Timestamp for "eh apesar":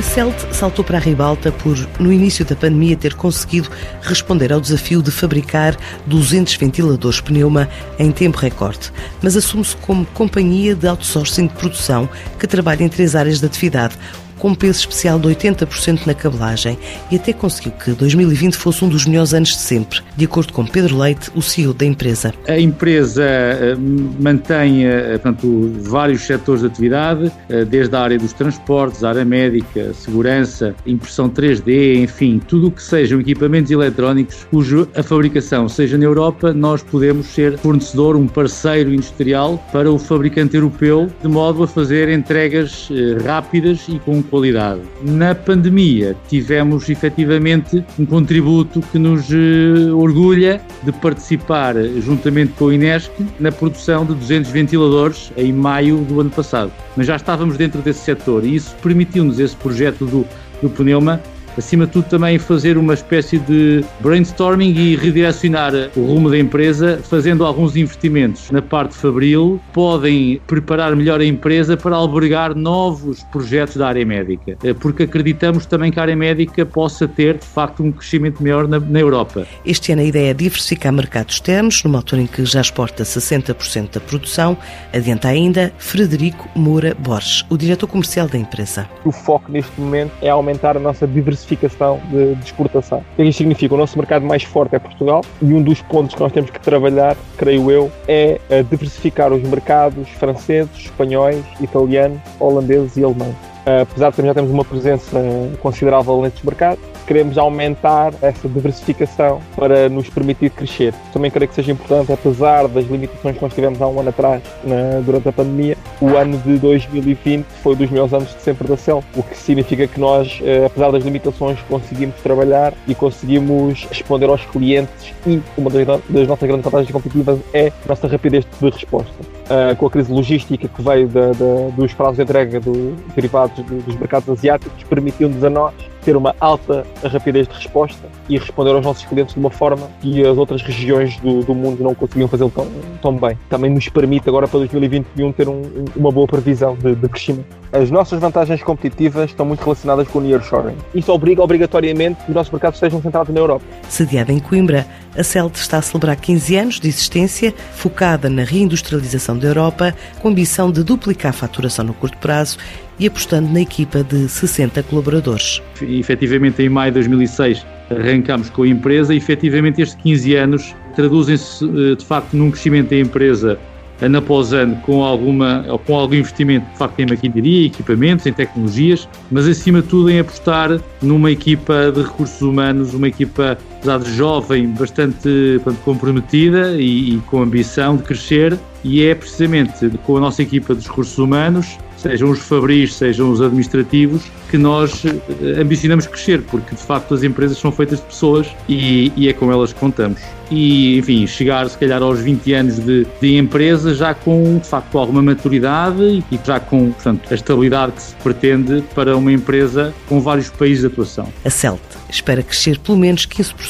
120.44-120.92